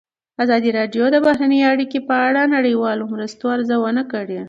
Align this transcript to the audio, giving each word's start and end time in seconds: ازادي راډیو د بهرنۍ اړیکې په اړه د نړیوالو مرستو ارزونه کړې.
ازادي 0.43 0.69
راډیو 0.79 1.05
د 1.11 1.17
بهرنۍ 1.27 1.61
اړیکې 1.71 1.99
په 2.07 2.15
اړه 2.27 2.41
د 2.45 2.51
نړیوالو 2.55 3.03
مرستو 3.13 3.45
ارزونه 3.55 4.01
کړې. 4.11 4.37